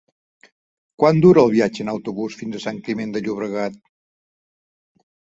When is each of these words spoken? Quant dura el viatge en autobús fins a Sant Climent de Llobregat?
Quant 1.01 1.19
dura 1.25 1.41
el 1.47 1.51
viatge 1.55 1.83
en 1.85 1.91
autobús 1.91 2.37
fins 2.39 2.57
a 2.59 2.61
Sant 2.63 2.79
Climent 2.87 3.11
de 3.17 3.21
Llobregat? 3.27 3.77